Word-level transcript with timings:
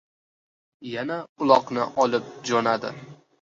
Yana 0.93 1.17
uloqni 1.45 1.85
olib 2.07 2.33
jo‘nadi. 2.53 2.93